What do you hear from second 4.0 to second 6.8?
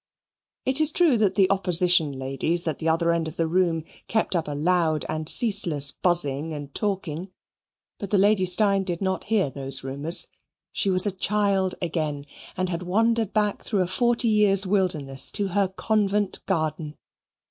kept up a loud and ceaseless buzzing and